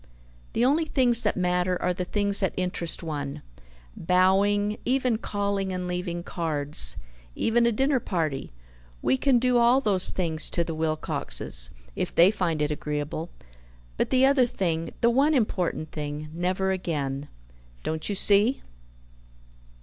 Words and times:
The 0.53 0.65
only 0.65 0.85
things 0.85 1.21
that 1.21 1.37
matter 1.37 1.79
are 1.79 1.93
the 1.93 2.05
things 2.05 2.39
that 2.39 2.55
interest 2.57 3.03
one. 3.03 3.43
Bowing, 3.95 4.79
even 4.83 5.19
calling 5.19 5.71
and 5.71 5.87
leaving 5.87 6.23
cards, 6.23 6.97
even 7.35 7.67
a 7.67 7.71
dinner 7.71 7.99
party 7.99 8.51
we 9.03 9.15
can 9.15 9.37
do 9.37 9.59
all 9.59 9.79
those 9.79 10.09
things 10.09 10.49
to 10.49 10.63
the 10.63 10.73
Wilcoxes, 10.73 11.69
if 11.95 12.15
they 12.15 12.31
find 12.31 12.63
it 12.63 12.71
agreeable; 12.71 13.29
but 13.95 14.09
the 14.09 14.25
other 14.25 14.47
thing, 14.47 14.91
the 15.01 15.11
one 15.11 15.35
important 15.35 15.91
thing 15.91 16.29
never 16.33 16.71
again. 16.71 17.27
Don't 17.83 18.09
you 18.09 18.15
see?" 18.15 18.63